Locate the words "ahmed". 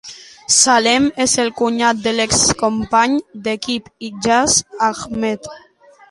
4.89-5.51